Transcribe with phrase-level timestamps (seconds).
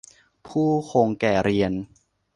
[0.47, 1.71] ผู้คงแก่เรียน